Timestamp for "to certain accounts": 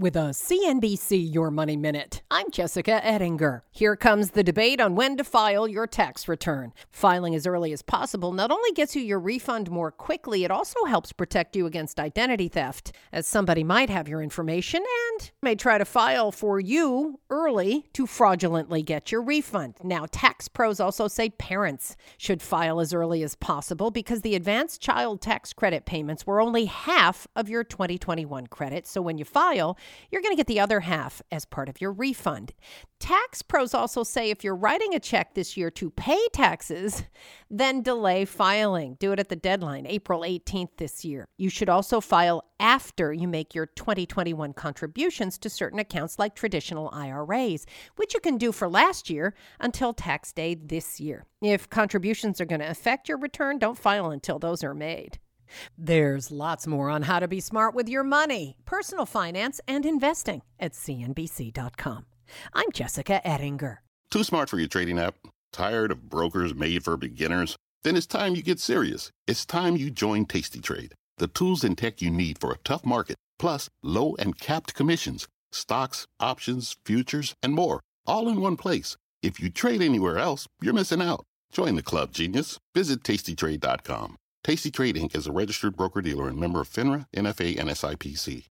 45.38-46.18